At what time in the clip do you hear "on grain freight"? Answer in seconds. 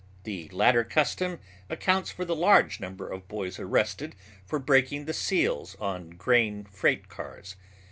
5.75-7.07